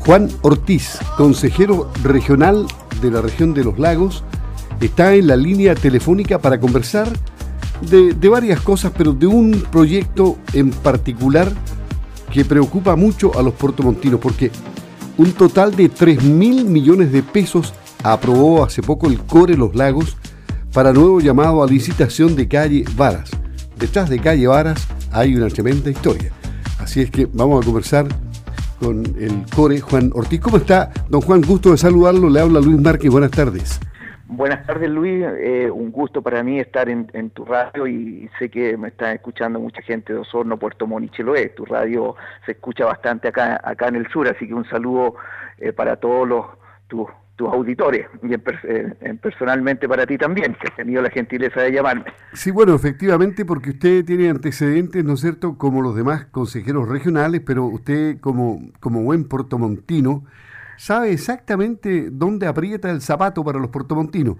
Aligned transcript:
Juan 0.00 0.28
Ortiz, 0.40 0.98
consejero 1.16 1.90
regional 2.02 2.66
de 3.02 3.10
la 3.10 3.20
región 3.20 3.52
de 3.52 3.64
los 3.64 3.78
lagos, 3.78 4.24
está 4.80 5.14
en 5.14 5.26
la 5.26 5.36
línea 5.36 5.74
telefónica 5.74 6.38
para 6.38 6.58
conversar 6.58 7.08
de, 7.82 8.28
varias 8.28 8.60
cosas, 8.60 8.92
pero 8.96 9.12
de 9.12 9.26
un 9.26 9.62
proyecto 9.70 10.38
en 10.54 10.70
particular 10.70 11.52
que 12.32 12.44
preocupa 12.44 12.96
mucho 12.96 13.38
a 13.38 13.42
los 13.42 13.54
puertomontinos, 13.54 14.20
porque 14.20 14.50
un 15.18 15.32
total 15.32 15.76
de 15.76 15.90
3 15.90 16.22
mil 16.24 16.64
millones 16.64 17.12
de 17.12 17.22
pesos 17.22 17.74
aprobó 18.02 18.64
hace 18.64 18.82
poco 18.82 19.06
el 19.06 19.18
CORE 19.18 19.56
Los 19.56 19.74
Lagos 19.74 20.16
para 20.72 20.92
nuevo 20.92 21.20
llamado 21.20 21.62
a 21.62 21.66
licitación 21.66 22.36
de 22.36 22.48
calle 22.48 22.84
Varas. 22.96 23.30
Detrás 23.78 24.08
de 24.08 24.18
calle 24.18 24.46
Varas 24.46 24.86
hay 25.12 25.34
una 25.36 25.48
tremenda 25.48 25.90
historia. 25.90 26.32
Así 26.78 27.00
es 27.00 27.10
que 27.10 27.28
vamos 27.30 27.62
a 27.62 27.66
conversar 27.66 28.06
con 28.80 29.04
el 29.18 29.44
core 29.54 29.80
Juan 29.80 30.10
Ortiz. 30.14 30.40
¿Cómo 30.40 30.56
está, 30.56 30.90
don 31.08 31.20
Juan? 31.20 31.42
Gusto 31.42 31.70
de 31.70 31.76
saludarlo. 31.76 32.28
Le 32.30 32.40
habla 32.40 32.60
Luis 32.60 32.80
Márquez. 32.80 33.10
Buenas 33.10 33.30
tardes. 33.30 33.78
Buenas 34.26 34.64
tardes, 34.66 34.88
Luis. 34.88 35.24
Eh, 35.38 35.70
un 35.70 35.90
gusto 35.90 36.22
para 36.22 36.42
mí 36.42 36.58
estar 36.58 36.88
en, 36.88 37.30
tu 37.30 37.44
radio 37.44 37.86
y 37.86 38.30
sé 38.38 38.48
que 38.48 38.76
me 38.76 38.88
está 38.88 39.12
escuchando 39.12 39.60
mucha 39.60 39.82
gente 39.82 40.12
de 40.12 40.20
Osorno, 40.20 40.56
Puerto 40.56 40.86
Montt 40.86 41.06
y 41.06 41.08
Chiloé. 41.10 41.48
Tu 41.50 41.64
radio 41.64 42.16
se 42.46 42.52
escucha 42.52 42.86
bastante 42.86 43.28
acá, 43.28 43.60
acá 43.62 43.88
en 43.88 43.96
el 43.96 44.08
sur, 44.08 44.28
así 44.28 44.46
que 44.46 44.54
un 44.54 44.68
saludo 44.68 45.16
eh, 45.58 45.72
para 45.72 45.96
todos 45.96 46.26
los 46.26 46.46
tus 46.86 47.08
tus 47.40 47.48
auditores 47.48 48.06
y 48.22 48.34
eh, 48.34 48.94
en, 49.00 49.16
personalmente 49.16 49.88
para 49.88 50.04
ti 50.04 50.18
también, 50.18 50.54
que 50.60 50.68
has 50.68 50.76
tenido 50.76 51.00
la 51.00 51.08
gentileza 51.08 51.62
de 51.62 51.72
llamarme. 51.72 52.04
Sí, 52.34 52.50
bueno, 52.50 52.74
efectivamente, 52.74 53.46
porque 53.46 53.70
usted 53.70 54.04
tiene 54.04 54.28
antecedentes, 54.28 55.02
¿no 55.02 55.14
es 55.14 55.20
cierto?, 55.20 55.56
como 55.56 55.80
los 55.80 55.96
demás 55.96 56.26
consejeros 56.26 56.86
regionales, 56.86 57.40
pero 57.40 57.64
usted 57.64 58.20
como, 58.20 58.60
como 58.78 59.02
buen 59.02 59.24
portomontino 59.24 60.24
sabe 60.80 61.12
exactamente 61.12 62.08
dónde 62.10 62.46
aprieta 62.46 62.90
el 62.90 63.02
zapato 63.02 63.44
para 63.44 63.58
los 63.58 63.68
portomontinos. 63.68 64.36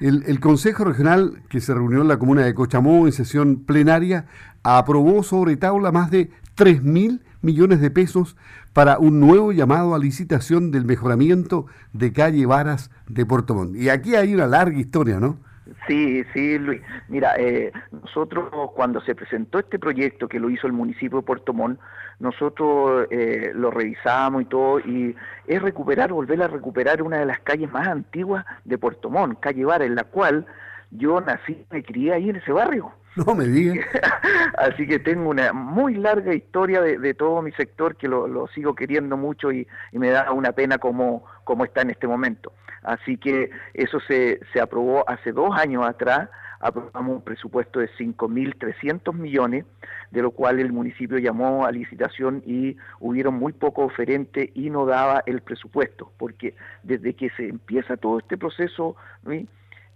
El, 0.00 0.38
Consejo 0.38 0.84
Regional 0.84 1.42
que 1.48 1.62
se 1.62 1.72
reunió 1.72 2.02
en 2.02 2.08
la 2.08 2.18
comuna 2.18 2.44
de 2.44 2.52
Cochamó 2.52 3.06
en 3.06 3.12
sesión 3.12 3.64
plenaria 3.64 4.26
aprobó 4.62 5.22
sobre 5.22 5.56
tabla 5.56 5.90
más 5.90 6.10
de 6.10 6.30
3.000 6.58 7.22
millones 7.40 7.80
de 7.80 7.90
pesos 7.90 8.36
para 8.74 8.98
un 8.98 9.18
nuevo 9.18 9.50
llamado 9.50 9.94
a 9.94 9.98
licitación 9.98 10.72
del 10.72 10.84
mejoramiento 10.84 11.64
de 11.94 12.12
calle 12.12 12.44
Varas 12.44 12.90
de 13.08 13.24
Puerto. 13.24 13.70
Y 13.74 13.88
aquí 13.88 14.14
hay 14.14 14.34
una 14.34 14.46
larga 14.46 14.78
historia, 14.78 15.20
¿no? 15.20 15.38
Sí, 15.86 16.24
sí, 16.32 16.58
Luis. 16.58 16.80
Mira, 17.08 17.34
eh, 17.36 17.72
nosotros 17.90 18.50
cuando 18.74 19.00
se 19.00 19.14
presentó 19.14 19.58
este 19.58 19.78
proyecto 19.78 20.28
que 20.28 20.40
lo 20.40 20.50
hizo 20.50 20.66
el 20.66 20.72
municipio 20.72 21.18
de 21.18 21.26
Puerto 21.26 21.52
Montt, 21.52 21.78
nosotros 22.20 23.06
eh, 23.10 23.52
lo 23.54 23.70
revisamos 23.70 24.42
y 24.42 24.44
todo, 24.46 24.80
y 24.80 25.14
es 25.46 25.62
recuperar, 25.62 26.12
volver 26.12 26.42
a 26.42 26.48
recuperar 26.48 27.02
una 27.02 27.18
de 27.18 27.26
las 27.26 27.40
calles 27.40 27.70
más 27.70 27.86
antiguas 27.86 28.44
de 28.64 28.78
Puerto 28.78 29.10
Montt, 29.10 29.40
calle 29.40 29.64
Varas, 29.64 29.86
en 29.86 29.94
la 29.94 30.04
cual 30.04 30.46
yo 30.90 31.20
nací, 31.20 31.64
me 31.70 31.82
crié 31.82 32.14
ahí 32.14 32.30
en 32.30 32.36
ese 32.36 32.52
barrio. 32.52 32.92
No 33.16 33.34
me 33.34 33.46
digas. 33.46 33.84
Así 34.58 34.86
que 34.86 34.98
tengo 34.98 35.30
una 35.30 35.52
muy 35.52 35.94
larga 35.94 36.34
historia 36.34 36.80
de, 36.80 37.14
todo 37.14 37.42
mi 37.42 37.52
sector 37.52 37.96
que 37.96 38.06
lo, 38.06 38.46
sigo 38.54 38.74
queriendo 38.74 39.16
mucho 39.16 39.50
y, 39.50 39.66
me 39.92 40.10
da 40.10 40.30
una 40.30 40.52
pena 40.52 40.78
como, 40.78 41.24
como 41.44 41.64
está 41.64 41.82
en 41.82 41.90
este 41.90 42.06
momento. 42.06 42.52
Así 42.82 43.16
que 43.16 43.50
eso 43.74 43.98
se, 44.00 44.40
se 44.52 44.60
aprobó 44.60 45.08
hace 45.08 45.32
dos 45.32 45.50
años 45.58 45.84
atrás, 45.84 46.28
aprobamos 46.60 47.16
un 47.16 47.22
presupuesto 47.22 47.80
de 47.80 47.88
5.300 47.90 49.12
millones, 49.14 49.64
de 50.10 50.22
lo 50.22 50.30
cual 50.30 50.60
el 50.60 50.72
municipio 50.72 51.18
llamó 51.18 51.66
a 51.66 51.72
licitación 51.72 52.42
y 52.46 52.76
hubieron 53.00 53.34
muy 53.34 53.52
poco 53.52 53.82
oferente 53.84 54.52
y 54.54 54.70
no 54.70 54.86
daba 54.86 55.22
el 55.26 55.40
presupuesto, 55.40 56.12
porque 56.18 56.54
desde 56.82 57.14
que 57.14 57.30
se 57.30 57.48
empieza 57.48 57.96
todo 57.96 58.18
este 58.20 58.38
proceso, 58.38 58.96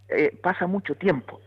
eh, 0.08 0.36
pasa 0.42 0.66
mucho 0.66 0.94
tiempo 0.94 1.40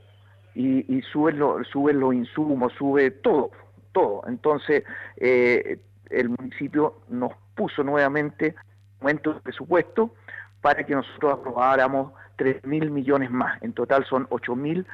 y, 0.53 0.97
y 0.97 1.01
suben, 1.01 1.39
los 1.39 2.13
insumos, 2.13 2.73
sube 2.73 3.11
todo, 3.11 3.51
todo. 3.91 4.23
Entonces, 4.27 4.83
eh, 5.17 5.79
el 6.09 6.29
municipio 6.29 7.01
nos 7.09 7.33
puso 7.55 7.83
nuevamente 7.83 8.55
aumento 8.99 9.33
de 9.33 9.39
presupuesto 9.41 10.13
para 10.61 10.83
que 10.83 10.95
nosotros 10.95 11.33
aprobáramos 11.33 12.13
3 12.37 12.65
mil 12.65 12.89
millones 12.91 13.29
más. 13.29 13.61
En 13.61 13.73
total 13.73 14.05
son 14.05 14.27
8 14.29 14.55
mil 14.55 14.87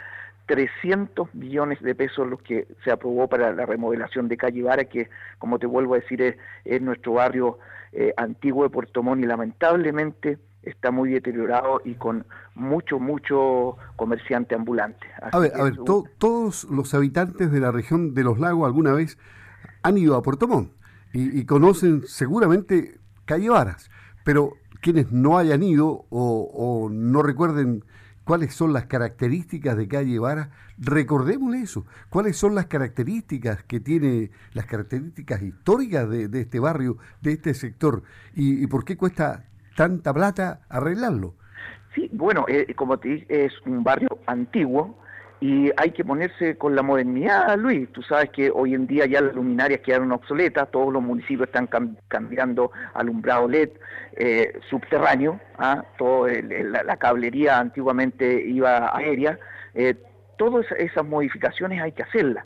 300 0.47 1.33
millones 1.33 1.81
de 1.81 1.95
pesos 1.95 2.27
los 2.27 2.41
que 2.41 2.67
se 2.83 2.91
aprobó 2.91 3.29
para 3.29 3.53
la 3.53 3.65
remodelación 3.65 4.27
de 4.27 4.35
Calle 4.35 4.63
Vara, 4.63 4.83
que 4.83 5.09
como 5.37 5.59
te 5.59 5.65
vuelvo 5.65 5.93
a 5.93 5.99
decir 5.99 6.21
es, 6.65 6.81
nuestro 6.81 7.13
barrio 7.13 7.59
eh, 7.93 8.13
antiguo 8.17 8.63
de 8.63 8.69
Puerto 8.69 9.01
Montt 9.01 9.23
y 9.23 9.27
lamentablemente 9.27 10.39
está 10.63 10.91
muy 10.91 11.11
deteriorado 11.11 11.81
y 11.83 11.95
con 11.95 12.25
mucho, 12.55 12.99
mucho 12.99 13.77
comerciante 13.95 14.55
ambulante. 14.55 15.07
a 15.31 15.39
ver, 15.39 15.51
a 15.55 15.63
ver 15.63 15.77
todos 15.77 16.65
los 16.65 16.93
habitantes 16.93 17.51
de 17.51 17.59
la 17.59 17.71
región 17.71 18.13
de 18.13 18.23
los 18.23 18.39
lagos 18.39 18.65
alguna 18.65 18.93
vez 18.93 19.17
han 19.83 19.97
ido 19.97 20.15
a 20.15 20.21
Puerto 20.21 20.47
Montt 20.47 20.71
y, 21.13 21.43
conocen 21.45 22.03
seguramente 22.07 22.99
Calle 23.25 23.49
Varas, 23.49 23.89
pero 24.23 24.53
quienes 24.81 25.11
no 25.11 25.37
hayan 25.37 25.61
ido 25.61 26.05
o, 26.09 26.89
no 26.89 27.21
recuerden 27.21 27.83
cuáles 28.23 28.53
son 28.53 28.71
las 28.71 28.85
características 28.85 29.75
de 29.75 29.87
Calle 29.87 30.19
Varas, 30.19 30.49
recordémosle 30.77 31.61
eso, 31.61 31.85
cuáles 32.09 32.37
son 32.37 32.55
las 32.55 32.67
características 32.67 33.63
que 33.63 33.79
tiene, 33.79 34.31
las 34.53 34.67
características 34.67 35.41
históricas 35.41 36.09
de, 36.09 36.29
este 36.39 36.59
barrio, 36.59 36.97
de 37.21 37.33
este 37.33 37.53
sector, 37.53 38.03
y, 38.33 38.63
y 38.63 38.67
por 38.67 38.85
qué 38.85 38.95
cuesta 38.95 39.50
tanta 39.75 40.13
plata 40.13 40.61
arreglarlo. 40.69 41.35
Sí, 41.95 42.09
bueno, 42.13 42.45
eh, 42.47 42.73
como 42.75 42.97
te 42.97 43.09
dije, 43.09 43.45
es 43.45 43.53
un 43.65 43.83
barrio 43.83 44.09
antiguo 44.25 44.97
y 45.41 45.71
hay 45.75 45.91
que 45.91 46.05
ponerse 46.05 46.55
con 46.55 46.75
la 46.75 46.83
modernidad, 46.83 47.57
Luis. 47.57 47.91
Tú 47.91 48.03
sabes 48.03 48.29
que 48.29 48.51
hoy 48.53 48.75
en 48.75 48.85
día 48.85 49.07
ya 49.07 49.21
las 49.21 49.33
luminarias 49.33 49.81
quedaron 49.81 50.11
obsoletas, 50.11 50.69
todos 50.69 50.93
los 50.93 51.01
municipios 51.01 51.47
están 51.47 51.67
cambiando 52.07 52.71
alumbrado 52.93 53.47
LED 53.47 53.71
eh, 54.17 54.59
subterráneo, 54.69 55.39
¿ah? 55.57 55.83
Todo 55.97 56.27
la, 56.27 56.95
cablería 56.97 57.59
antiguamente 57.59 58.43
iba 58.47 58.95
aérea. 58.95 59.39
Eh, 59.73 59.95
todas 60.37 60.65
esas 60.77 61.05
modificaciones 61.05 61.81
hay 61.81 61.91
que 61.91 62.03
hacerlas. 62.03 62.45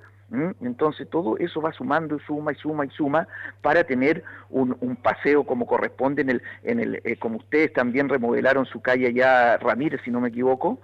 Entonces 0.61 1.07
todo 1.09 1.37
eso 1.37 1.61
va 1.61 1.71
sumando, 1.71 2.17
suma 2.19 2.51
y 2.51 2.55
suma 2.55 2.85
y 2.85 2.89
suma 2.89 3.27
para 3.61 3.83
tener 3.83 4.23
un, 4.49 4.97
paseo 5.01 5.43
como 5.43 5.67
corresponde 5.67 6.23
en 6.23 6.29
el, 6.31 6.41
en 6.63 6.79
el 6.79 7.01
eh, 7.03 7.15
como 7.17 7.37
ustedes 7.37 7.71
también 7.73 8.09
remodelaron 8.09 8.65
su 8.65 8.81
calle 8.81 9.07
allá 9.07 9.57
Ramírez, 9.57 10.01
si 10.03 10.11
no 10.11 10.19
me 10.19 10.29
equivoco, 10.29 10.79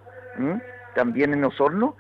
también 0.94 1.34
en 1.34 1.44
Osorno, 1.44 1.96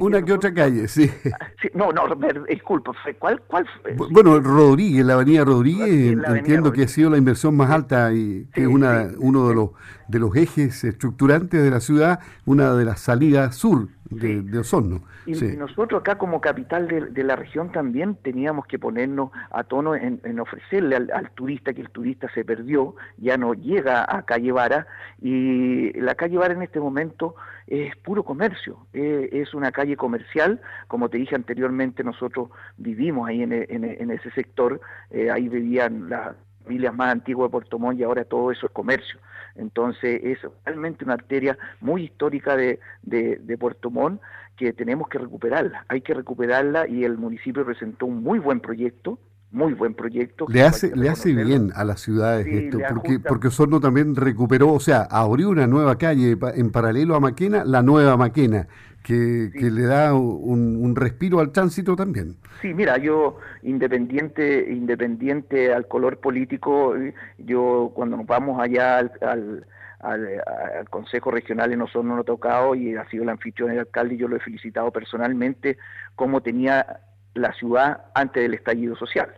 una 0.00 0.22
que, 0.22 0.32
otra 0.32 0.54
calle, 0.54 0.86
sí. 0.86 1.10
Ah, 1.40 1.48
no, 1.72 1.90
no, 1.90 2.02
disculpa, 2.48 2.92
¿cuál? 3.18 3.42
cuál 3.48 3.66
bueno, 4.10 4.38
Rodríguez, 4.38 5.04
la 5.04 5.14
avenida 5.14 5.44
Rodríguez, 5.44 6.16
entiendo 6.28 6.72
que 6.72 6.82
ha 6.82 6.88
sido 6.88 7.10
la 7.10 7.18
inversión 7.18 7.56
más 7.56 7.70
alta 7.70 8.12
y 8.12 8.46
que 8.52 8.62
es 8.62 8.66
una, 8.68 9.08
uno 9.18 9.48
de 9.48 9.54
los, 9.54 9.70
de 10.06 10.18
los 10.20 10.36
ejes 10.36 10.84
estructurantes 10.84 11.60
de 11.62 11.70
la 11.70 11.80
ciudad, 11.80 12.20
una 12.44 12.74
de 12.74 12.84
las 12.84 13.00
salidas 13.00 13.56
sur 13.56 13.88
de, 14.10 14.58
Osorno. 14.58 15.02
Y, 15.26 15.32
nosotros 15.56 16.00
acá 16.00 16.16
como 16.18 16.40
capital 16.40 16.88
de, 16.88 17.24
la 17.24 17.36
región 17.36 17.72
también 17.72 18.16
teníamos 18.16 18.66
que 18.66 18.78
ponernos 18.78 19.30
a 19.50 19.64
tono 19.64 19.94
en, 19.94 20.40
ofrecerle 20.40 20.96
al, 20.96 21.30
turista 21.30 21.72
que 21.72 21.80
el 21.80 21.90
turista 21.90 22.28
se 22.34 22.44
perdió, 22.44 22.94
ya 23.16 23.36
no 23.36 23.54
llega 23.54 24.04
a 24.08 24.22
Calle 24.22 24.52
Vara 24.52 24.86
y 25.20 25.92
la 25.98 26.14
Calle 26.14 26.36
Vara 26.36 26.54
en 26.54 26.62
este 26.62 26.80
momento 26.80 27.34
es 27.66 27.96
puro 27.96 28.24
comercio, 28.24 28.86
eh, 28.92 29.30
es 29.32 29.54
una 29.54 29.72
calle 29.72 29.96
comercial, 29.96 30.60
como 30.86 31.08
te 31.08 31.16
dije 31.16 31.34
anteriormente, 31.34 32.04
nosotros 32.04 32.50
vivimos 32.76 33.28
ahí 33.28 33.42
en, 33.42 33.52
en, 33.52 34.10
ese 34.10 34.30
sector, 34.32 34.80
eh, 35.10 35.30
ahí 35.30 35.48
vivían 35.48 36.10
las 36.10 36.36
familias 36.64 36.94
más 36.94 37.12
antiguas 37.12 37.48
de 37.48 37.52
Puerto 37.52 37.78
Montt 37.78 38.00
y 38.00 38.02
ahora 38.02 38.24
todo 38.24 38.50
eso 38.50 38.66
es 38.66 38.72
comercio. 38.72 39.20
Entonces 39.54 40.20
es 40.24 40.38
realmente 40.64 41.04
una 41.04 41.14
arteria 41.14 41.56
muy 41.80 42.04
histórica 42.04 42.56
de, 42.56 42.80
de, 43.02 43.58
Puerto 43.58 43.90
Montt 43.90 44.20
que 44.56 44.72
tenemos 44.72 45.08
que 45.08 45.18
recuperarla, 45.18 45.84
hay 45.88 46.00
que 46.00 46.14
recuperarla 46.14 46.88
y 46.88 47.04
el 47.04 47.18
municipio 47.18 47.64
presentó 47.64 48.06
un 48.06 48.22
muy 48.22 48.38
buen 48.38 48.60
proyecto, 48.60 49.18
muy 49.54 49.72
buen 49.74 49.94
proyecto. 49.94 50.46
Le 50.48 50.62
hace, 50.62 50.94
le 50.94 51.08
hace 51.08 51.32
bien 51.32 51.70
a 51.74 51.84
las 51.84 52.00
ciudades 52.00 52.46
esto, 52.46 52.78
porque, 52.92 53.20
porque 53.20 53.48
Osorno 53.48 53.80
también 53.80 54.16
recuperó, 54.16 54.72
o 54.72 54.80
sea, 54.80 55.02
abrió 55.02 55.48
una 55.48 55.66
nueva 55.66 55.96
calle 55.96 56.36
en 56.56 56.70
paralelo 56.72 57.14
a 57.14 57.20
Maquena, 57.20 57.64
la 57.64 57.82
nueva 57.82 58.16
Maquena, 58.16 58.66
que, 59.02 59.50
le 59.54 59.82
da 59.82 60.14
un, 60.14 60.96
respiro 60.96 61.40
al 61.40 61.52
tránsito 61.52 61.94
también. 61.94 62.36
Sí, 62.60 62.74
mira, 62.74 62.98
yo 62.98 63.38
independiente, 63.62 64.72
independiente 64.72 65.72
al 65.72 65.86
color 65.86 66.18
político, 66.18 66.94
yo 67.38 67.92
cuando 67.94 68.16
nos 68.16 68.26
vamos 68.26 68.60
allá 68.60 68.98
al, 68.98 69.12
al 69.20 69.66
al, 70.00 70.88
Consejo 70.90 71.30
Regional 71.30 71.72
en 71.72 71.80
Osorno 71.80 72.14
no 72.14 72.20
ha 72.20 72.24
tocado 72.24 72.74
y 72.74 72.94
ha 72.94 73.08
sido 73.08 73.22
el 73.22 73.30
anfitrión 73.30 73.70
del 73.70 73.80
alcalde 73.80 74.14
y 74.16 74.18
yo 74.18 74.28
lo 74.28 74.36
he 74.36 74.40
felicitado 74.40 74.90
personalmente 74.90 75.78
como 76.14 76.42
tenía 76.42 77.00
la 77.32 77.54
ciudad 77.54 78.04
antes 78.14 78.42
del 78.42 78.52
estallido 78.52 78.96
social 78.96 79.34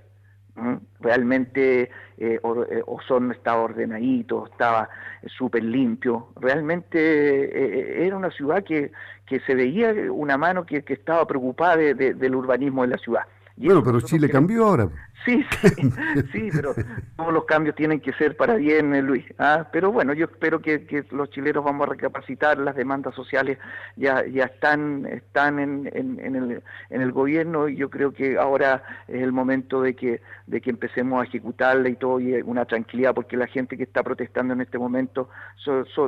Realmente 1.00 1.82
eh, 1.82 1.90
eh, 2.18 2.40
Osorno 2.86 3.32
estaba 3.32 3.62
ordenadito, 3.62 4.46
estaba 4.46 4.88
súper 5.26 5.62
limpio. 5.62 6.28
Realmente 6.36 6.98
eh, 6.98 8.06
era 8.06 8.16
una 8.16 8.30
ciudad 8.30 8.64
que, 8.64 8.90
que 9.26 9.40
se 9.40 9.54
veía 9.54 9.92
una 10.10 10.38
mano 10.38 10.64
que, 10.64 10.82
que 10.82 10.94
estaba 10.94 11.26
preocupada 11.26 11.76
del 11.76 12.34
urbanismo 12.34 12.82
de 12.82 12.88
la 12.88 12.98
ciudad. 12.98 13.26
Bueno, 13.56 13.82
pero 13.82 14.00
Chile 14.00 14.28
cambió 14.28 14.66
ahora. 14.66 14.88
Sí, 15.24 15.44
sí, 15.60 15.90
sí, 16.32 16.48
pero 16.52 16.72
todos 17.16 17.32
los 17.32 17.46
cambios 17.46 17.74
tienen 17.74 17.98
que 17.98 18.12
ser 18.12 18.36
para 18.36 18.54
bien, 18.54 18.94
eh, 18.94 19.02
Luis. 19.02 19.24
¿ah? 19.40 19.66
Pero 19.72 19.90
bueno, 19.90 20.12
yo 20.12 20.26
espero 20.26 20.62
que, 20.62 21.04
los 21.10 21.30
chilenos 21.30 21.64
vamos 21.64 21.88
a 21.88 21.90
recapacitar, 21.90 22.58
las 22.58 22.76
demandas 22.76 23.12
sociales 23.12 23.58
ya, 23.96 24.24
ya 24.24 24.44
están, 24.44 25.04
están 25.06 25.58
en, 25.58 25.90
en, 25.92 26.36
el, 26.36 26.62
en 26.90 27.00
el 27.00 27.10
gobierno 27.10 27.68
y 27.68 27.74
yo 27.74 27.90
creo 27.90 28.12
que 28.12 28.38
ahora 28.38 28.84
es 29.08 29.20
el 29.20 29.32
momento 29.32 29.82
de 29.82 29.96
que, 29.96 30.20
de 30.46 30.60
que 30.60 30.70
empecemos 30.70 31.20
a 31.20 31.24
ejecutarla 31.24 31.88
y 31.88 31.96
todo, 31.96 32.20
y 32.20 32.40
una 32.42 32.64
tranquilidad, 32.64 33.12
porque 33.12 33.36
la 33.36 33.48
gente 33.48 33.76
que 33.76 33.82
está 33.82 34.04
protestando 34.04 34.54
en 34.54 34.60
este 34.60 34.78
momento, 34.78 35.28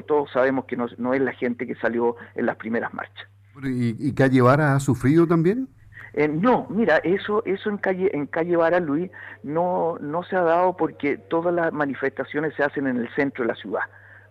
todos 0.06 0.30
sabemos 0.30 0.66
que 0.66 0.76
no, 0.76 0.86
no, 0.96 1.12
es 1.12 1.20
la 1.20 1.32
gente 1.32 1.66
que 1.66 1.74
salió 1.74 2.14
en 2.36 2.46
las 2.46 2.54
primeras 2.54 2.94
marchas. 2.94 3.26
¿Y, 3.64 3.96
y 3.98 4.14
Calle 4.14 4.42
Vara 4.42 4.76
ha 4.76 4.78
sufrido 4.78 5.26
también? 5.26 5.68
Eh, 6.14 6.28
no, 6.28 6.66
mira, 6.70 6.98
eso, 6.98 7.42
eso 7.44 7.70
en 7.70 7.78
calle, 7.78 8.10
en 8.12 8.26
calle 8.26 8.56
Vara, 8.56 8.80
Luis, 8.80 9.10
no, 9.42 9.96
no 10.00 10.22
se 10.22 10.36
ha 10.36 10.42
dado 10.42 10.76
porque 10.76 11.16
todas 11.16 11.54
las 11.54 11.72
manifestaciones 11.72 12.54
se 12.54 12.64
hacen 12.64 12.86
en 12.86 12.96
el 12.96 13.08
centro 13.14 13.44
de 13.44 13.48
la 13.48 13.54
ciudad. 13.54 13.82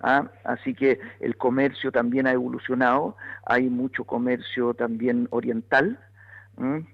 ¿ah? 0.01 0.27
Así 0.44 0.74
que 0.74 1.00
el 1.19 1.38
comercio 1.38 1.91
también 1.91 2.27
ha 2.27 2.31
evolucionado, 2.31 3.15
hay 3.45 3.69
mucho 3.69 4.03
comercio 4.03 4.74
también 4.74 5.27
oriental, 5.31 6.00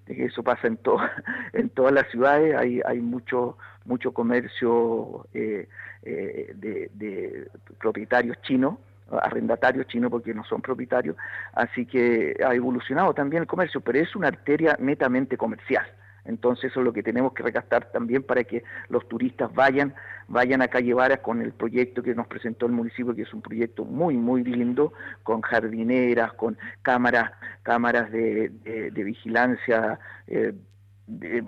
eso 0.07 0.43
pasa 0.43 0.67
en, 0.67 0.75
to 0.77 0.97
en 1.53 1.69
todas 1.69 1.93
las 1.93 2.09
ciudades, 2.11 2.53
hay, 2.55 2.81
hay 2.85 2.99
mucho, 2.99 3.57
mucho 3.85 4.11
comercio 4.11 5.25
eh, 5.33 5.69
eh, 6.03 6.51
de, 6.55 6.91
de 6.93 7.47
propietarios 7.79 8.41
chinos 8.41 8.77
arrendatarios 9.11 9.87
chinos 9.87 10.11
porque 10.11 10.33
no 10.33 10.43
son 10.43 10.61
propietarios, 10.61 11.15
así 11.53 11.85
que 11.85 12.35
ha 12.45 12.53
evolucionado 12.53 13.13
también 13.13 13.43
el 13.43 13.47
comercio, 13.47 13.81
pero 13.81 13.99
es 13.99 14.15
una 14.15 14.29
arteria 14.29 14.75
netamente 14.79 15.37
comercial. 15.37 15.85
Entonces 16.25 16.71
eso 16.71 16.79
es 16.79 16.85
lo 16.85 16.93
que 16.93 17.03
tenemos 17.03 17.33
que 17.33 17.43
recastar 17.43 17.91
también 17.91 18.23
para 18.23 18.43
que 18.43 18.63
los 18.87 19.07
turistas 19.09 19.53
vayan, 19.53 19.93
vayan 20.27 20.61
a 20.61 20.69
Calle 20.69 20.93
Varas 20.93 21.19
con 21.19 21.41
el 21.41 21.51
proyecto 21.51 22.01
que 22.01 22.15
nos 22.15 22.27
presentó 22.27 22.65
el 22.65 22.71
municipio, 22.71 23.13
que 23.13 23.23
es 23.23 23.33
un 23.33 23.41
proyecto 23.41 23.83
muy, 23.83 24.15
muy 24.15 24.43
lindo, 24.43 24.93
con 25.23 25.41
jardineras, 25.41 26.33
con 26.33 26.57
cámaras, 26.81 27.31
cámaras 27.63 28.11
de, 28.11 28.49
de, 28.49 29.03
vigilancia 29.03 29.99
eh, 30.27 30.53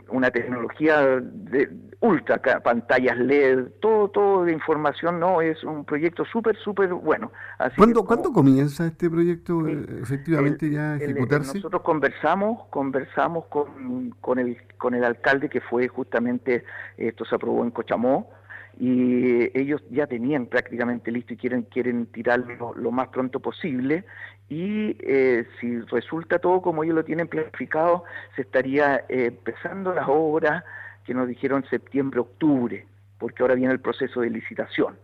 una 0.09 0.31
tecnología 0.31 0.99
de 1.21 1.69
ultra 2.01 2.41
pantallas 2.61 3.17
LED, 3.17 3.67
todo 3.79 4.09
todo 4.09 4.43
de 4.43 4.51
información, 4.51 5.19
no 5.19 5.41
es 5.41 5.63
un 5.63 5.85
proyecto 5.85 6.25
súper 6.25 6.57
súper 6.57 6.93
bueno. 6.93 7.31
Así 7.57 7.77
¿Cuándo, 7.77 8.33
comienza 8.33 8.85
este 8.85 9.09
proyecto 9.09 9.65
eh, 9.67 9.85
efectivamente 10.01 10.69
ya 10.69 10.93
a 10.93 10.95
ejecutarse? 10.97 11.55
nosotros 11.55 11.83
conversamos 11.83 12.67
conversamos 12.69 13.45
con, 13.45 14.13
con 14.19 14.39
el 14.39 14.57
con 14.77 14.93
el 14.93 15.05
alcalde 15.05 15.49
que 15.49 15.61
fue 15.61 15.87
justamente 15.87 16.65
esto 16.97 17.23
se 17.23 17.35
aprobó 17.35 17.63
en 17.63 17.71
Cochamó 17.71 18.29
y 18.77 19.57
ellos 19.57 19.81
ya 19.89 20.05
tenían 20.05 20.47
prácticamente 20.47 21.11
listo 21.11 21.33
y 21.33 21.37
quieren 21.37 21.63
quieren 21.63 22.07
tirarlo 22.07 22.73
lo 22.75 22.91
más 22.91 23.07
pronto 23.07 23.39
posible 23.39 24.03
y 24.49 24.97
eh, 24.99 25.47
si 25.59 25.79
resulta 25.81 26.39
todo 26.39 26.61
como 26.61 26.83
ellos 26.83 26.95
lo 26.95 27.05
tienen 27.05 27.27
planificado 27.27 28.03
se 28.35 28.41
estaría 28.41 28.97
eh, 29.07 29.27
empezando 29.27 29.93
las 29.93 30.07
obras 30.09 30.63
que 31.05 31.13
nos 31.13 31.27
dijeron 31.27 31.63
septiembre 31.69 32.19
octubre 32.19 32.85
porque 33.17 33.43
ahora 33.43 33.55
viene 33.55 33.73
el 33.73 33.79
proceso 33.79 34.21
de 34.21 34.29
licitación 34.29 34.97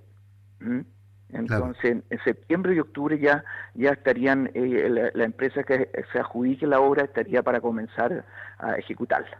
entonces 1.31 2.03
en 2.09 2.23
septiembre 2.25 2.75
y 2.75 2.79
octubre 2.79 3.17
ya 3.17 3.43
ya 3.73 3.91
estarían 3.91 4.51
eh, 4.53 5.11
la, 5.13 5.23
empresa 5.23 5.63
que 5.63 5.89
se 6.11 6.19
adjudique 6.19 6.67
la 6.67 6.81
obra 6.81 7.05
estaría 7.05 7.41
para 7.41 7.61
comenzar 7.61 8.25
a 8.59 8.75
ejecutarla 8.75 9.37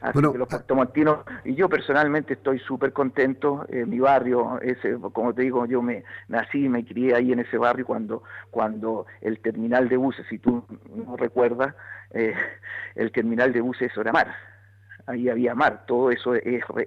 Así 0.00 0.18
que 0.18 0.38
los 0.38 0.48
puertomontinos, 0.48 1.18
y 1.44 1.54
yo 1.54 1.68
personalmente 1.68 2.34
estoy 2.34 2.58
súper 2.58 2.92
contento, 2.92 3.66
en 3.68 3.90
mi 3.90 3.98
barrio, 3.98 4.58
ese, 4.62 4.96
como 5.12 5.34
te 5.34 5.42
digo, 5.42 5.66
yo 5.66 5.82
me 5.82 6.04
nací 6.28 6.64
y 6.64 6.68
me 6.68 6.84
crié 6.84 7.14
ahí 7.14 7.32
en 7.32 7.40
ese 7.40 7.58
barrio 7.58 7.84
cuando, 7.84 8.22
cuando 8.50 9.06
el 9.20 9.40
terminal 9.40 9.88
de 9.88 9.96
buses, 9.96 10.26
si 10.28 10.38
tú 10.38 10.64
no 10.94 11.16
recuerdas, 11.16 11.74
eh, 12.12 12.34
el 12.94 13.12
terminal 13.12 13.52
de 13.52 13.60
buses 13.60 13.92
era 13.96 14.12
mar, 14.12 14.34
ahí 15.06 15.28
había 15.28 15.54
mar, 15.54 15.84
todo 15.86 16.10
eso 16.10 16.34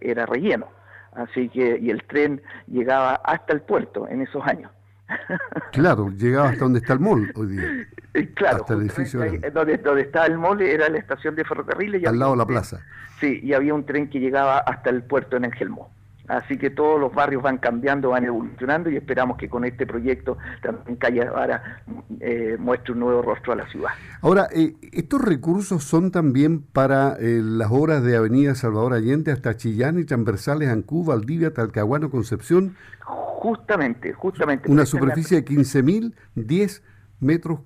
era 0.01 0.25
relleno, 0.25 0.67
así 1.13 1.49
que, 1.49 1.77
y 1.79 1.91
el 1.91 2.03
tren 2.03 2.41
llegaba 2.67 3.15
hasta 3.23 3.53
el 3.53 3.61
puerto 3.61 4.07
en 4.07 4.21
esos 4.21 4.43
años. 4.45 4.71
Claro, 5.71 6.09
llegaba 6.11 6.49
hasta 6.49 6.65
donde 6.65 6.79
está 6.79 6.93
el 6.93 6.99
mall 6.99 7.31
hoy 7.35 7.47
día. 7.47 7.87
Claro, 8.35 8.57
hasta 8.57 8.73
el 8.75 8.81
edificio 8.81 9.19
donde, 9.51 9.77
donde 9.77 10.01
está 10.01 10.25
el 10.27 10.37
mall 10.37 10.61
era 10.61 10.87
la 10.87 10.99
estación 10.99 11.35
de 11.35 11.43
ferrocarriles. 11.43 12.03
Y 12.03 12.05
Al 12.05 12.19
lado 12.19 12.31
de 12.31 12.37
la 12.37 12.45
plaza. 12.45 12.81
Sí, 13.19 13.39
y 13.41 13.53
había 13.53 13.73
un 13.73 13.85
tren 13.85 14.09
que 14.09 14.19
llegaba 14.19 14.59
hasta 14.59 14.89
el 14.89 15.03
puerto 15.03 15.37
en 15.37 15.45
Engelmo. 15.45 15.89
Así 16.27 16.57
que 16.57 16.69
todos 16.69 16.99
los 16.99 17.13
barrios 17.13 17.43
van 17.43 17.57
cambiando, 17.57 18.11
van 18.11 18.23
evolucionando 18.23 18.89
y 18.89 18.95
esperamos 18.95 19.37
que 19.37 19.49
con 19.49 19.65
este 19.65 19.85
proyecto 19.85 20.37
también 20.61 20.95
Calle 20.95 21.25
Vara 21.25 21.83
eh, 22.21 22.55
muestre 22.57 22.93
un 22.93 22.99
nuevo 22.99 23.21
rostro 23.21 23.51
a 23.51 23.57
la 23.57 23.67
ciudad. 23.67 23.89
Ahora, 24.21 24.47
eh, 24.53 24.75
¿estos 24.93 25.21
recursos 25.21 25.83
son 25.83 26.11
también 26.11 26.61
para 26.61 27.17
eh, 27.19 27.41
las 27.43 27.69
obras 27.71 28.03
de 28.03 28.15
Avenida 28.15 28.55
Salvador 28.55 28.93
Allende 28.93 29.33
hasta 29.33 29.57
Chillán 29.57 29.99
y 29.99 30.05
transversales 30.05 30.69
Ancú, 30.69 31.03
Valdivia, 31.03 31.53
Talcahuano, 31.53 32.09
Concepción? 32.09 32.77
Justamente, 33.01 34.13
justamente. 34.13 34.71
Una 34.71 34.85
superficie 34.85 35.41
de 35.41 35.45
15.010 35.45 36.81
metros 37.19 37.59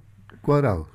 cuadrados. 0.47 0.87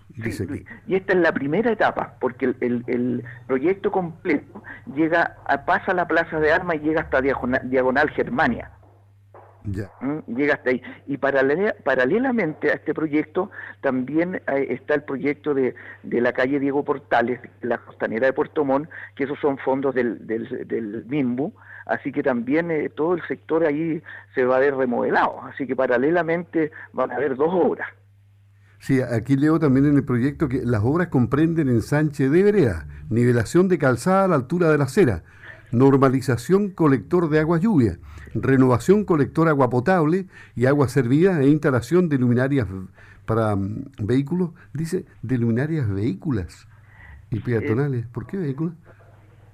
y 0.86 0.94
esta 0.94 1.12
es 1.12 1.18
la 1.18 1.30
primera 1.30 1.70
etapa, 1.70 2.14
porque 2.20 2.54
el, 2.58 3.22
proyecto 3.46 3.92
completo 3.92 4.62
llega 4.94 5.36
a, 5.44 5.66
pasa 5.66 5.92
a 5.92 5.94
la 5.94 6.08
Plaza 6.08 6.40
de 6.40 6.50
Armas 6.50 6.76
y 6.76 6.86
llega 6.86 7.02
hasta 7.02 7.20
Diagonal, 7.20 8.08
Germania. 8.10 8.70
Ya. 9.64 9.90
¿Mm? 10.00 10.34
Llega 10.34 10.54
hasta 10.54 10.70
ahí. 10.70 10.82
Y 11.06 11.18
paralelamente 11.18 12.70
a 12.70 12.74
este 12.76 12.94
proyecto 12.94 13.50
también 13.82 14.36
eh, 14.36 14.66
está 14.70 14.94
el 14.94 15.02
proyecto 15.02 15.52
de, 15.52 15.74
de, 16.02 16.20
la 16.22 16.32
calle 16.32 16.58
Diego 16.58 16.82
Portales, 16.82 17.38
la 17.60 17.76
costanera 17.76 18.26
de 18.26 18.32
Puerto 18.32 18.64
Montt, 18.64 18.88
que 19.14 19.24
esos 19.24 19.38
son 19.38 19.58
fondos 19.58 19.94
del, 19.94 20.26
del, 20.26 20.66
del 20.66 21.04
MIMBU, 21.08 21.52
así 21.84 22.10
que 22.10 22.22
también 22.22 22.70
eh, 22.70 22.88
todo 22.88 23.14
el 23.14 23.22
sector 23.28 23.66
ahí 23.66 24.02
se 24.34 24.46
va 24.46 24.56
a 24.56 24.60
ver 24.60 24.74
remodelado, 24.74 25.42
así 25.42 25.66
que 25.66 25.76
paralelamente 25.76 26.72
van 26.94 27.10
a 27.10 27.16
haber 27.16 27.36
dos 27.36 27.50
obras. 27.52 27.88
Sí, 28.82 29.00
aquí 29.00 29.36
leo 29.36 29.60
también 29.60 29.86
en 29.86 29.94
el 29.94 30.02
proyecto 30.02 30.48
que 30.48 30.62
las 30.64 30.82
obras 30.82 31.06
comprenden 31.06 31.68
ensanche 31.68 32.28
de 32.28 32.42
brea, 32.42 32.88
nivelación 33.10 33.68
de 33.68 33.78
calzada 33.78 34.24
a 34.24 34.28
la 34.28 34.34
altura 34.34 34.72
de 34.72 34.78
la 34.78 34.84
acera, 34.84 35.22
normalización 35.70 36.70
colector 36.70 37.30
de 37.30 37.38
agua 37.38 37.60
lluvia, 37.60 38.00
renovación 38.34 39.04
colector 39.04 39.46
agua 39.46 39.70
potable 39.70 40.26
y 40.56 40.66
agua 40.66 40.88
servida 40.88 41.40
e 41.40 41.48
instalación 41.48 42.08
de 42.08 42.18
luminarias 42.18 42.66
para 43.24 43.54
mm, 43.54 43.84
vehículos, 44.00 44.50
dice 44.74 45.06
de 45.22 45.38
luminarias 45.38 45.88
vehículas 45.88 46.66
y 47.30 47.38
peatonales. 47.38 48.08
¿Por 48.08 48.26
qué 48.26 48.36
vehículos? 48.36 48.74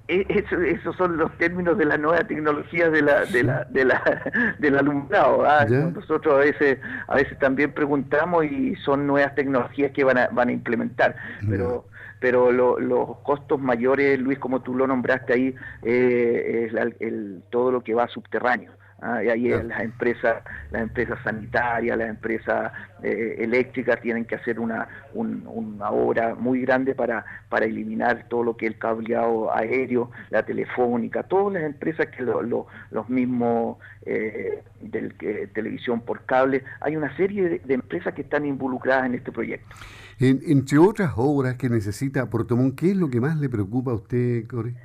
E, 0.09 0.25
esos 0.27 0.95
son 0.95 1.17
los 1.17 1.31
términos 1.37 1.77
de 1.77 1.85
la 1.85 1.95
nueva 1.95 2.23
tecnología 2.23 2.89
de 2.89 3.03
la, 3.03 3.25
de 3.25 3.43
la, 3.43 3.63
de 3.65 3.85
la, 3.85 4.55
del 4.59 4.77
alumbrado. 4.77 5.45
¿ah? 5.45 5.65
Nosotros 5.65 6.33
a 6.33 6.37
veces, 6.39 6.79
a 7.07 7.15
veces 7.15 7.37
también 7.37 7.71
preguntamos 7.73 8.43
y 8.45 8.75
son 8.77 9.05
nuevas 9.05 9.35
tecnologías 9.35 9.91
que 9.91 10.03
van 10.03 10.17
a, 10.17 10.27
van 10.29 10.49
a 10.49 10.51
implementar, 10.51 11.15
pero 11.47 11.85
pero 12.19 12.51
los 12.51 13.17
costos 13.19 13.61
mayores, 13.61 14.19
Luis, 14.19 14.39
como 14.39 14.61
tú 14.61 14.75
lo 14.75 14.85
nombraste 14.85 15.33
ahí, 15.33 15.55
eh, 15.83 16.67
es 16.67 16.73
el, 16.99 17.43
todo 17.49 17.71
lo 17.71 17.81
que 17.81 17.93
va 17.93 18.09
subterráneo. 18.09 18.73
Ah, 19.01 19.23
y 19.23 19.29
ahí 19.29 19.49
las 19.49 19.81
empresas, 19.81 20.43
las 20.71 20.81
empresas 20.81 21.17
sanitarias, 21.23 21.97
las 21.97 22.09
empresas 22.09 22.73
eh, 23.01 23.37
eléctricas 23.39 24.01
tienen 24.01 24.25
que 24.25 24.35
hacer 24.35 24.59
una, 24.59 24.89
una 25.13 25.89
obra 25.89 26.35
muy 26.35 26.61
grande 26.61 26.95
para, 26.95 27.25
para 27.47 27.65
eliminar 27.65 28.27
todo 28.27 28.43
lo 28.43 28.57
que 28.57 28.65
es 28.65 28.73
el 28.73 28.77
cableado 28.77 29.55
aéreo, 29.55 30.11
la 30.29 30.43
telefónica, 30.43 31.23
todas 31.23 31.53
las 31.53 31.63
empresas 31.63 32.07
que 32.07 32.23
los 32.23 33.09
mismos 33.09 33.77
eh, 34.05 34.63
del, 34.81 35.13
televisión 35.53 36.01
por 36.01 36.25
cable, 36.25 36.63
hay 36.81 36.97
una 36.97 37.15
serie 37.15 37.61
de, 37.63 37.73
empresas 37.73 38.13
que 38.13 38.23
están 38.23 38.45
involucradas 38.45 39.05
en 39.05 39.15
este 39.15 39.31
proyecto. 39.31 39.75
entre 40.19 40.77
otras 40.77 41.13
obras 41.15 41.55
que 41.55 41.69
necesita 41.69 42.29
Puerto 42.29 42.57
Montt, 42.57 42.77
¿qué 42.77 42.91
es 42.91 42.97
lo 42.97 43.09
que 43.09 43.21
más 43.21 43.37
le 43.39 43.47
preocupa 43.47 43.91
a 43.91 43.95
usted, 43.95 44.45
Corey? 44.47 44.75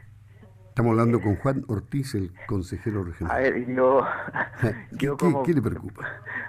Estamos 0.75 0.91
hablando 0.91 1.21
con 1.21 1.37
Juan 1.37 1.65
Ortiz, 1.69 2.17
el 2.17 2.33
consejero 2.49 3.05
regional. 3.05 3.37
A 3.37 3.39
ver, 3.39 3.65
yo... 3.73 4.05
¿Qué, 4.99 5.55
le 5.55 5.63
preocupa? 5.63 6.05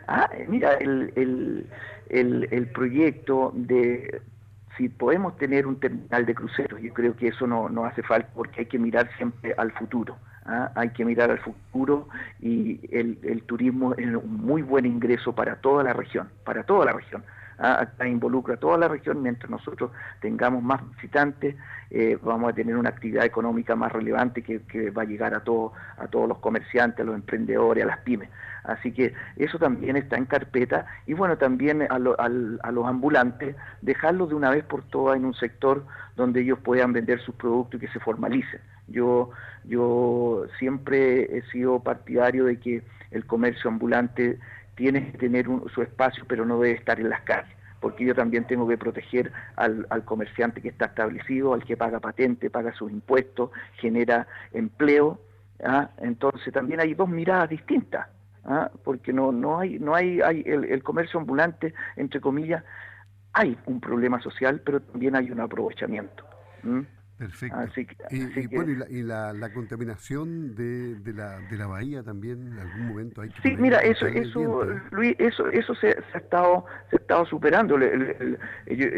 Ah, 0.07 0.27
mira, 0.47 0.73
el, 0.77 1.13
el, 1.15 1.69
el, 2.09 2.47
el 2.49 2.67
proyecto 2.71 3.51
de 3.53 4.23
si 4.77 4.89
podemos 4.89 5.37
tener 5.37 5.67
un 5.67 5.79
terminal 5.79 6.25
de 6.25 6.33
cruceros, 6.33 6.81
yo 6.81 6.91
creo 6.91 7.15
que 7.15 7.27
eso 7.27 7.45
no, 7.45 7.69
no 7.69 7.85
hace 7.85 8.01
falta 8.01 8.27
porque 8.33 8.61
hay 8.61 8.65
que 8.65 8.79
mirar 8.79 9.07
siempre 9.15 9.53
al 9.59 9.71
futuro. 9.73 10.17
¿ah? 10.45 10.71
Hay 10.73 10.89
que 10.89 11.05
mirar 11.05 11.29
al 11.29 11.37
futuro 11.37 12.09
y 12.39 12.79
el, 12.91 13.19
el 13.21 13.43
turismo 13.43 13.93
es 13.93 14.07
un 14.07 14.37
muy 14.43 14.63
buen 14.63 14.87
ingreso 14.87 15.35
para 15.35 15.57
toda 15.57 15.83
la 15.83 15.93
región, 15.93 16.29
para 16.43 16.63
toda 16.63 16.85
la 16.85 16.93
región. 16.93 17.23
¿Ah? 17.59 17.87
involucra 18.05 18.55
a 18.55 18.57
toda 18.57 18.77
la 18.77 18.87
región, 18.87 19.21
mientras 19.21 19.49
nosotros 19.49 19.91
tengamos 20.21 20.63
más 20.63 20.81
visitantes, 20.95 21.55
eh, 21.89 22.17
vamos 22.21 22.51
a 22.51 22.55
tener 22.55 22.75
una 22.75 22.89
actividad 22.89 23.25
económica 23.25 23.75
más 23.75 23.91
relevante 23.91 24.41
que, 24.41 24.89
va 24.91 25.03
a 25.03 25.05
llegar 25.05 25.33
a, 25.33 25.43
todo, 25.43 25.73
a 25.97 26.07
todos 26.07 26.27
los 26.27 26.39
comerciantes, 26.39 26.99
a 27.01 27.03
los 27.03 27.15
emprendedores, 27.15 27.83
a 27.83 27.87
las 27.87 27.99
pymes. 27.99 28.29
Así 28.63 28.91
que 28.91 29.13
eso 29.35 29.59
también 29.59 29.95
está 29.95 30.17
en 30.17 30.25
carpeta 30.25 30.87
y 31.05 31.13
bueno, 31.13 31.37
también 31.37 31.83
a, 31.83 31.95
a 31.95 32.71
los 32.71 32.87
ambulantes, 32.87 33.55
dejarlos 33.81 34.29
de 34.29 34.35
una 34.35 34.49
vez 34.49 34.63
por 34.63 34.83
todas 34.83 35.17
en 35.17 35.25
un 35.25 35.35
sector 35.35 35.85
donde 36.15 36.41
ellos 36.41 36.59
puedan 36.63 36.93
vender 36.93 37.21
sus 37.21 37.35
productos 37.35 37.79
y 37.79 37.85
que 37.85 37.93
se 37.93 37.99
formalicen. 37.99 38.59
Yo, 38.87 39.31
yo 39.63 40.45
siempre 40.59 41.37
he 41.37 41.41
sido 41.51 41.79
partidario 41.79 42.45
de 42.45 42.59
que 42.59 42.83
el 43.11 43.25
comercio 43.25 43.69
ambulante 43.69 44.39
tiene 44.75 45.11
que 45.11 45.17
tener 45.17 45.47
su 45.73 45.81
espacio, 45.81 46.25
pero 46.27 46.45
no 46.45 46.59
debe 46.59 46.77
estar 46.77 46.99
en 46.99 47.09
las 47.09 47.21
calles, 47.21 47.55
porque 47.79 48.05
yo 48.05 48.13
también 48.13 48.45
tengo 48.45 48.67
que 48.67 48.77
proteger 48.77 49.31
al, 49.55 49.87
comerciante 50.05 50.61
que 50.61 50.69
está 50.69 50.85
establecido, 50.85 51.53
al 51.53 51.63
que 51.63 51.77
paga 51.77 51.99
patente, 51.99 52.49
paga 52.49 52.73
sus 52.73 52.91
impuestos, 52.91 53.51
genera 53.75 54.27
empleo. 54.53 55.19
¿ah? 55.63 55.89
Entonces 55.97 56.53
también 56.53 56.79
hay 56.79 56.93
dos 56.93 57.09
miradas 57.09 57.49
distintas, 57.49 58.07
¿ah? 58.43 58.69
porque 58.83 59.13
no, 59.13 59.31
no 59.31 59.59
hay, 59.59 59.79
no 59.79 59.95
hay, 59.95 60.21
hay 60.21 60.43
el, 60.45 60.83
comercio 60.83 61.19
ambulante, 61.19 61.73
entre 61.95 62.19
comillas, 62.19 62.63
hay 63.33 63.57
un 63.65 63.81
problema 63.81 64.21
social, 64.21 64.61
pero 64.65 64.81
también 64.81 65.15
hay 65.15 65.31
un 65.31 65.39
aprovechamiento. 65.39 66.25
Perfecto. 67.17 67.57
y, 68.11 68.47
bueno, 68.47 68.85
y, 68.89 69.01
la, 69.01 69.31
la, 69.31 69.53
contaminación 69.53 70.53
de, 70.53 70.95
de, 70.95 71.13
la, 71.13 71.39
de 71.39 71.57
la 71.57 71.65
bahía 71.65 72.03
también 72.03 72.51
en 72.51 72.59
algún 72.59 72.89
momento 72.89 73.21
hay 73.21 73.29
que 73.29 73.41
Sí, 73.41 73.55
mira, 73.57 73.79
eso, 73.79 74.05
eso 74.05 74.65
Luis, 74.91 75.15
eso, 75.17 75.47
eso 75.47 75.73
se, 75.75 75.95
ha 76.13 76.17
estado 76.17 76.65
se 76.89 76.97
ha 76.97 76.99
estado 76.99 77.25
superando. 77.25 77.77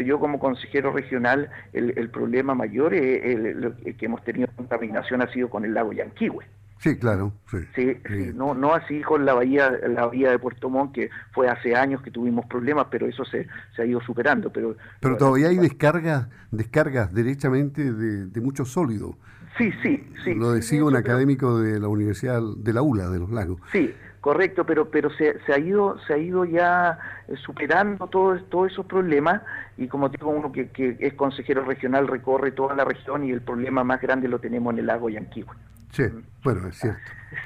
yo, 0.04 0.18
como 0.18 0.40
consejero 0.40 0.92
regional, 0.92 1.48
el, 1.72 1.96
el 1.96 2.10
problema 2.10 2.54
mayor 2.54 2.92
es 2.92 3.24
el, 3.24 3.76
que 3.96 4.06
hemos 4.06 4.24
tenido 4.24 4.48
contaminación 4.56 5.22
ha 5.22 5.32
sido 5.32 5.48
con 5.48 5.64
el 5.64 5.74
lago 5.74 5.92
Yanquihue. 5.92 6.44
Sí, 6.78 6.96
claro. 6.96 7.32
Sí, 7.50 7.58
sí, 8.06 8.32
no, 8.34 8.54
no 8.54 8.72
así 8.72 9.00
con 9.02 9.24
la 9.24 9.34
bahía, 9.34 9.70
la 9.88 10.06
bahía 10.06 10.30
de 10.30 10.38
Puerto 10.38 10.70
Montt, 10.70 10.94
que 10.94 11.10
fue 11.32 11.48
hace 11.48 11.74
años 11.74 12.02
que 12.02 12.10
tuvimos 12.10 12.46
problemas, 12.46 12.86
pero 12.90 13.06
eso 13.06 13.24
se, 13.24 13.48
se 13.74 13.82
ha 13.82 13.84
ido 13.84 14.00
superando. 14.00 14.52
Pero, 14.52 14.76
pero 15.00 15.16
todavía 15.16 15.48
hay 15.48 15.58
descargas, 15.58 16.28
descargas 16.50 17.12
derechamente 17.12 17.92
de, 17.92 18.26
de 18.26 18.40
mucho 18.40 18.64
sólido. 18.64 19.16
Sí, 19.56 19.72
sí, 19.82 20.06
sí. 20.24 20.34
Lo 20.34 20.52
decía 20.52 20.84
un 20.84 20.94
académico 20.94 21.58
de 21.58 21.80
la 21.80 21.88
Universidad 21.88 22.40
de 22.56 22.72
la 22.72 22.82
ULA, 22.82 23.08
de 23.08 23.18
los 23.18 23.30
Lagos. 23.30 23.60
Sí, 23.72 23.92
correcto, 24.20 24.64
pero 24.64 24.88
pero 24.88 25.10
se, 25.10 25.36
se 25.46 25.52
ha 25.52 25.58
ido 25.58 25.98
se 26.06 26.14
ha 26.14 26.18
ido 26.18 26.44
ya 26.44 26.96
eh, 27.26 27.34
superando 27.44 28.06
todos 28.06 28.48
todos 28.50 28.70
esos 28.70 28.86
problemas 28.86 29.42
y 29.76 29.88
como 29.88 30.10
digo 30.10 30.30
uno 30.30 30.52
que, 30.52 30.68
que 30.68 30.96
es 31.00 31.14
consejero 31.14 31.64
regional 31.64 32.06
recorre 32.06 32.52
toda 32.52 32.76
la 32.76 32.84
región 32.84 33.24
y 33.24 33.32
el 33.32 33.40
problema 33.40 33.82
más 33.82 34.00
grande 34.00 34.28
lo 34.28 34.38
tenemos 34.38 34.72
en 34.74 34.80
el 34.80 34.86
lago 34.86 35.08
Yanquihue. 35.08 35.56
Sí, 35.92 36.04
bueno, 36.42 36.68
es 36.68 36.76
cierto. 36.78 37.00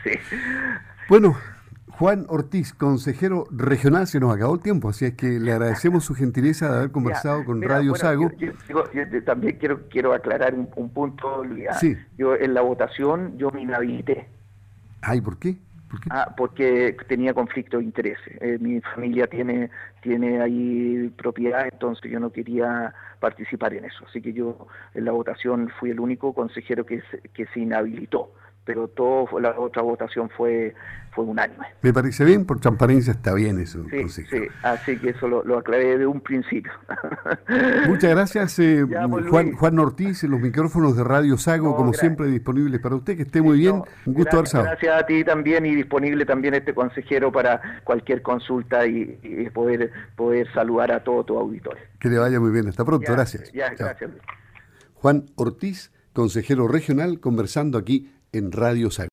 Bueno, 1.09 1.37
Juan 1.91 2.25
Ortiz, 2.29 2.73
consejero 2.73 3.47
regional, 3.51 4.07
se 4.07 4.19
nos 4.19 4.35
acabó 4.35 4.55
el 4.55 4.61
tiempo, 4.61 4.89
así 4.89 5.05
es 5.05 5.15
que 5.15 5.39
le 5.39 5.53
agradecemos 5.53 6.05
su 6.05 6.15
gentileza 6.15 6.71
de 6.71 6.79
haber 6.79 6.91
conversado 6.93 7.45
con 7.45 7.61
Radio 7.61 7.95
Sago. 7.95 8.31
Yo, 8.39 8.53
también 9.25 9.57
quiero 9.59 9.89
quiero 9.89 10.15
aclarar 10.15 10.55
un, 10.55 10.91
punto, 10.91 11.45
Sí. 11.79 11.97
Yo 12.17 12.35
en 12.35 12.55
la 12.55 12.63
votación 12.63 13.37
yo 13.37 13.51
me 13.51 13.63
inhabilité. 13.63 14.27
Ay, 15.03 15.21
¿por 15.21 15.39
qué? 15.39 15.59
Ah, 16.11 16.35
porque 16.37 16.97
tenía 17.09 17.35
conflicto 17.35 17.79
de 17.79 17.85
interés. 17.85 18.19
Eh, 18.41 18.59
mi 18.61 18.81
familia 18.81 19.27
tiene 19.27 19.71
tiene 20.01 20.41
ahí 20.41 21.13
propiedad, 21.17 21.69
entonces 21.71 22.11
yo 22.11 22.19
no 22.19 22.31
quería 22.31 22.95
participar 23.21 23.75
en 23.75 23.85
eso. 23.85 24.05
Así 24.09 24.21
que 24.21 24.33
yo 24.33 24.67
en 24.95 25.05
la 25.05 25.13
votación 25.13 25.71
fui 25.79 25.91
el 25.91 26.01
único 26.01 26.33
consejero 26.33 26.87
que 26.87 27.03
que 27.35 27.47
se 27.47 27.61
inhabilitó 27.61 28.33
pero 28.65 28.89
toda 28.89 29.41
la 29.41 29.59
otra 29.59 29.83
votación 29.83 30.31
fue 30.31 30.75
fue 31.13 31.25
unánime. 31.25 31.67
Me 31.83 31.93
parece 31.93 32.25
bien, 32.25 32.47
por 32.47 32.59
transparencia 32.61 33.13
está 33.13 33.35
bien 33.35 33.59
eso. 33.59 33.85
Sí, 33.91 34.09
sí 34.09 34.25
así 34.63 34.97
que 34.99 35.11
eso 35.11 35.29
lo, 35.29 35.59
aclaré 35.59 35.99
de 35.99 36.07
un 36.07 36.21
principio. 36.21 36.73
Muchas 37.87 38.11
gracias, 38.11 38.59
eh, 38.59 38.87
pues, 39.11 39.27
Juan, 39.27 39.53
Juan 39.53 39.79
Ortiz, 39.79 40.23
los 40.25 40.41
micrófonos 40.41 40.97
de 40.97 41.05
Radio 41.05 41.37
Sago, 41.37 41.77
como 41.77 41.93
siempre, 41.93 42.27
disponibles 42.29 42.81
para 42.81 42.97
usted, 42.97 43.17
que 43.17 43.23
esté 43.23 43.43
muy 43.43 43.59
bien, 43.59 43.83
un 44.07 44.15
gusto 44.15 44.39
haber 44.39 44.51
Gracias 44.51 45.03
a 45.03 45.07
ti 45.07 45.25
también 45.25 45.67
y 45.67 45.75
disponible 45.75 46.25
también 46.25 46.55
este 46.55 46.75
consejero 46.75 47.31
para 47.31 47.83
cualquier 47.85 48.23
consulta 48.23 48.87
y, 48.87 49.51
poder, 49.53 49.91
poder 50.17 50.51
saludar 50.53 50.93
a 50.93 51.05
todo 51.05 51.25
tu 51.25 51.39
auditorio. 51.39 51.83
Que 52.01 52.09
le 52.09 52.19
vaya 52.19 52.41
muy 52.41 52.51
bien, 52.51 52.69
hasta 52.69 52.85
pronto, 52.85 53.13
gracias. 53.13 53.53
gracias. 53.53 54.11
Juan 54.95 55.27
Ortiz, 55.35 55.93
consejero 56.15 56.69
regional, 56.69 57.21
conversando 57.21 57.77
aquí 57.77 58.11
en 58.33 58.51
Radio 58.51 58.91
Sago. 58.91 59.11